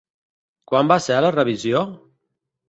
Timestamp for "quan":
0.71-0.89